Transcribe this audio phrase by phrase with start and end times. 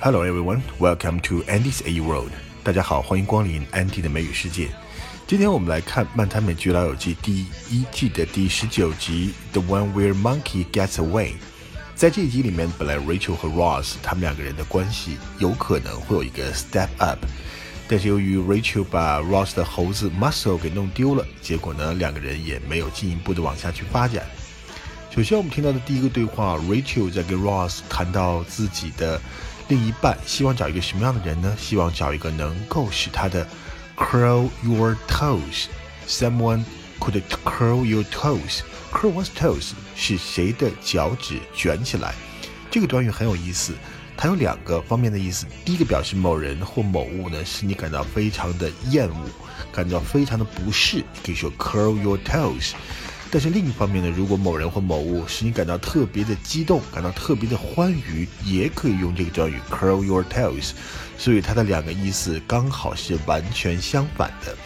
[0.00, 2.30] Hello everyone, welcome to Andy's A World.
[2.62, 4.68] 大家好，欢迎光临 Andy 的美语世界。
[5.26, 11.30] 今天我们来看《漫谈美剧老友记》第一季的第十九集《The One Where Monkey Gets Away》。
[11.96, 17.18] 在这一集里面，本来 Rachel 和 Ross 他们两个人的关系有可能会有一个 step up，
[17.88, 24.24] 但是由于 Rachel 把 Ross 的猴子 Muscle 给弄丢了，结果呢，两个人也没有进一步的往下去发展。
[25.10, 29.20] 首先，我们听到的第一个对话，Rachel 在跟 Ross 谈到自己的
[29.68, 31.54] 另一半，希望找一个什么样的人呢？
[31.58, 33.46] 希望找一个能够使他的
[33.96, 36.64] curl your toes，someone
[36.98, 38.60] could curl your toes。
[38.90, 42.14] curl one's toes 是谁的脚趾卷起来？
[42.70, 43.74] 这个短语很有意思，
[44.16, 45.44] 它有两个方面的意思。
[45.66, 49.28] 第一个表示某人或某物呢，使你感到非常的厌恶，
[49.70, 52.72] 感到非常的不适，可以说 curl your toes。
[53.30, 60.70] 但是另一方面呢，如果某人或某物使你感到特别的激动，感到特别的欢愉，也可以用这个短语 curl your toes。
[61.18, 64.56] 所以它的两个意思刚好是完全相反的。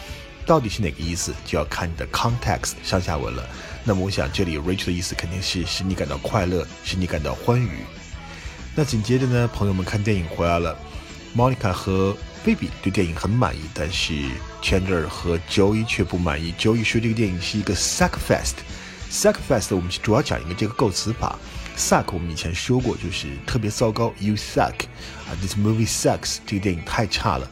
[0.45, 3.45] 到底是哪个意思，就要看你的 context 上下文了。
[3.83, 7.79] 那么我想这里 rich 的意思肯定是使你感到快乐，使你感到欢愉。
[8.75, 10.77] 那紧接着呢，朋友们看电影回来了
[11.35, 14.13] ，Monica 和 Baby 对电影很满意，但是
[14.61, 16.53] Chandler 和 Joey 却不满意。
[16.59, 18.55] Joey 说这个电影是一个 suck fest。
[19.09, 21.39] suck fest 我们主要讲一个这个构词法
[21.77, 24.73] ，suck 我们以前说过就是特别糟糕，you suck
[25.25, 27.49] 啊，this movie sucks，这个电影太差了。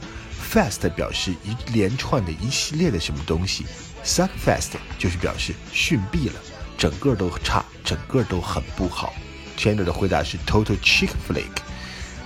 [0.52, 3.66] fest 表示一连串的一系列的什么东西
[4.04, 6.34] ，suck fest 就是表示逊毙了，
[6.78, 9.14] 整个都差，整个都很不好。
[9.58, 11.46] Chandler 的回答是 total chick flick。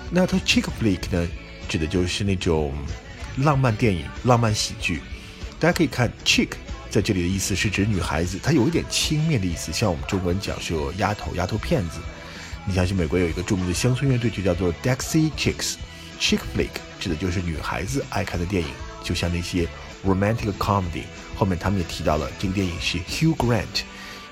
[0.10, 1.28] 那 total chick flick 呢？
[1.68, 2.74] 指的就是那种
[3.38, 5.02] 浪漫电影、浪漫喜剧。
[5.60, 6.50] 大家可以看 chick
[6.90, 12.00] 在这里的意思是指女孩子，它有一点轻蔑的意思，像我们中文讲说丫头、丫头片子。
[12.68, 18.70] 你相信美国有一个著名的乡村乐队就叫做 Dixie Chicks，chick flick 指的就是女孩子爱看的电影，
[19.04, 19.68] 就像那些
[20.04, 21.04] romantic comedy。
[21.36, 23.84] 后面他们也提到了这个电影是 Hugh Grant，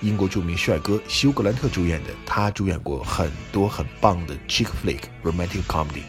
[0.01, 6.03] 英国著名帅哥休格兰特主演的，他主演过很多很棒的 chick flick romantic comedy。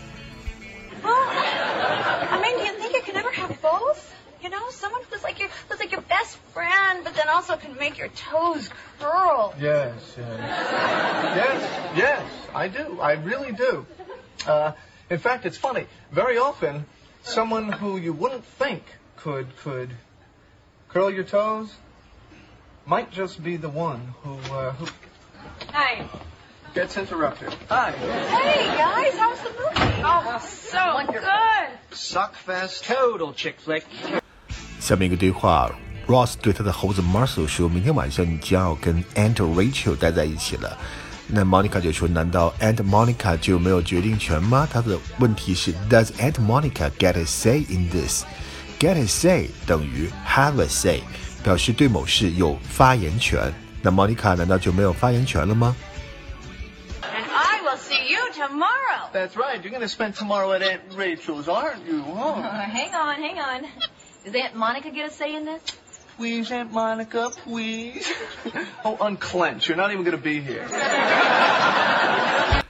[7.35, 9.55] Also can make your toes curl.
[9.61, 10.39] Yes, yes.
[11.37, 12.99] yes, yes, I do.
[13.01, 13.87] I really do.
[14.47, 14.73] Uh,
[15.11, 15.87] in fact, it's funny.
[16.11, 16.87] Very often,
[17.23, 18.83] someone who you wouldn't think
[19.17, 19.91] could could
[20.89, 21.75] curl your toes
[22.87, 24.87] might just be the one who uh, who.
[25.73, 26.09] Hi
[26.76, 27.54] Gets interrupted.
[27.70, 27.92] Hi.
[27.92, 30.04] Hey guys, how's the movie?
[30.04, 31.22] Oh, so Wonderful.
[31.22, 31.98] good.
[31.98, 32.84] Suckfest.
[32.84, 33.84] Total chick flick.
[34.80, 35.70] 下面一个对话
[36.08, 40.78] Ross 对他的猴子 Marcel 说：“明天晚上你将要跟 Aunt Rachel 待在一起了。”
[41.32, 50.10] 那 Monica 就说：“难道 Aunt Monica 就没有决定权吗？”他的问题是：Does Aunt Monica get a say in this？Get a say 等于
[50.28, 51.02] have a say，
[51.44, 53.54] 表示对某事有发言权。
[53.82, 55.76] 那 Monica 难道就没有发言权了吗
[58.34, 59.10] tomorrow.
[59.14, 59.62] That's right.
[59.64, 62.02] You're going to spend tomorrow at Aunt Rachel's, aren't you?
[62.02, 62.42] Huh?
[62.42, 63.68] hang on, hang on.
[64.26, 65.62] Does Aunt Monica get a say in this?
[66.18, 68.12] Please, Aunt Monica, please.
[68.84, 69.68] oh, unclench.
[69.70, 70.68] You're not even going to be here.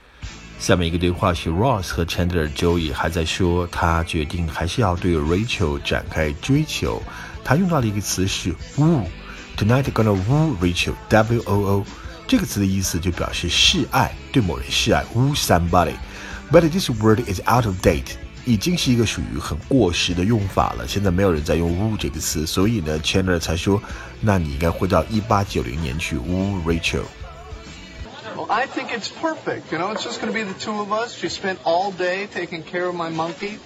[0.58, 7.02] 下面一个对话是 Ross 和 Chandler Joey 还在说，他决定还是要对 Rachel 展开追求。
[7.42, 10.94] 他用到的一个词是 woo。Tonight gonna woo Rachel.
[11.08, 11.86] W O O
[12.26, 18.16] 这个词的意思就表示示爱，对某人示爱，woo somebody。But this word is out of date.
[18.46, 20.88] 已经是一个属于很过时的用法了。
[20.88, 23.80] 现在没有人在用“呜”这个词，所以呢，Chandler 才说，
[24.20, 29.70] 那你应该回到一八九零年去呜 Rachel。Well, I think it's perfect.
[29.70, 31.14] You know, it's just going to be the two of us.
[31.14, 33.58] She spent all day taking care of my monkey.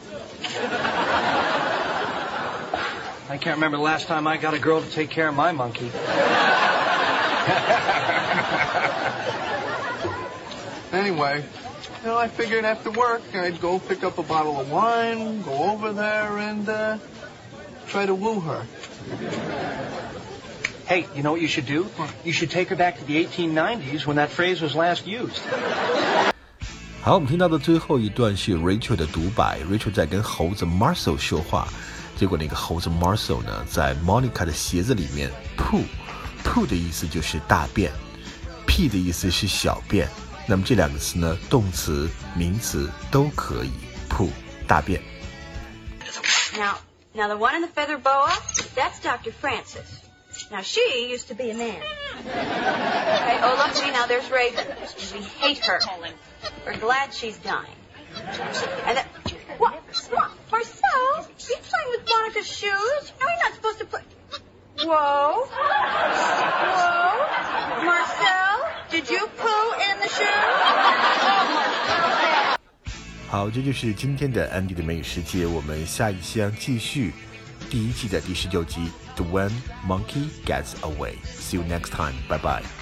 [3.30, 5.52] I can't remember the last time I got a girl to take care of my
[5.52, 5.90] monkey.
[10.92, 11.42] anyway,
[12.02, 15.72] you know, I figured after work I'd go pick up a bottle of wine, go
[15.72, 16.98] over there, and uh,
[17.86, 18.64] try to woo her.
[20.86, 21.86] Hey, you know what you should do?
[22.24, 25.40] You should take her back to the 1890s when that phrase was last used.
[27.02, 29.60] 好，我们听到的最后一段是 Rachel 的独白。
[29.70, 31.68] Rachel 在跟猴子 Marcel 说话，
[32.16, 35.30] 结果那个猴子 Marcel 呢，在 Monica 的鞋子里面
[36.49, 37.91] Poo 的意思就是大便
[38.65, 40.09] ，pee 的意思是小便。
[40.47, 43.71] 那么这两个词呢，动词、名词都可以。
[44.09, 44.31] poo
[44.67, 44.99] 大便。
[46.57, 46.79] Now,
[47.13, 48.33] now the one in the feather boa,
[48.73, 49.31] that's Dr.
[49.31, 50.01] Francis.
[50.49, 50.81] Now she
[51.11, 51.79] used to be a man.
[52.25, 53.39] Okay.
[53.43, 54.65] Oh, look, see now there's Raven.
[55.13, 55.79] We hate her.
[56.65, 57.77] We're glad she's dying.
[58.87, 59.05] And then,
[59.59, 59.83] what?
[60.09, 60.31] What?
[60.49, 63.13] Marcel, you playing with Monica's shoes?
[63.21, 64.01] No, you're not supposed to play.
[64.81, 65.47] Whoa.
[67.85, 70.25] Marcel, did you poo in the shoes?
[70.25, 72.55] Oh, Marcel.
[73.29, 75.45] 好，这就是今天的 Andy 的美语世界。
[75.45, 77.13] 我们下一期将继续
[77.69, 78.79] 第一季的第十九集
[79.15, 79.51] 《The When
[79.87, 81.13] Monkey Gets Away》。
[81.39, 82.15] See you next time.
[82.27, 82.78] Bye bye.